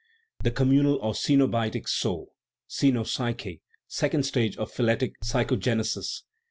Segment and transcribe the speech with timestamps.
[0.43, 2.33] The communal or cenobitic soul
[2.67, 6.23] (coenopsyche): second stage of phyletic psychogenesis.